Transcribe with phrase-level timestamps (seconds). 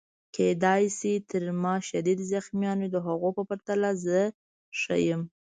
[0.35, 4.19] کیدای شي تر ما شدید زخمیان وي، د هغو په پرتله زه
[4.79, 5.21] ښه یم.